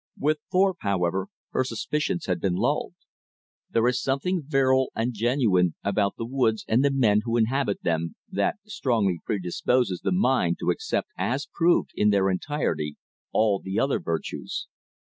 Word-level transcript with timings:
With 0.17 0.39
Thorpe, 0.51 0.77
however, 0.79 1.27
her 1.51 1.63
suspicions 1.63 2.25
had 2.25 2.41
been 2.41 2.55
lulled. 2.55 2.95
There 3.69 3.87
is 3.87 4.01
something 4.01 4.41
virile 4.43 4.89
and 4.95 5.13
genuine 5.13 5.75
about 5.83 6.15
the 6.17 6.25
woods 6.25 6.65
and 6.67 6.83
the 6.83 6.89
men 6.89 7.21
who 7.23 7.37
inhabit 7.37 7.83
them 7.83 8.15
that 8.27 8.55
strongly 8.65 9.19
predisposes 9.23 9.99
the 9.99 10.11
mind 10.11 10.57
to 10.61 10.71
accept 10.71 11.09
as 11.19 11.47
proved 11.53 11.91
in 11.93 12.09
their 12.09 12.31
entirety 12.31 12.95
all 13.31 13.59
the 13.59 13.79
other 13.79 13.99
virtues. 13.99 14.67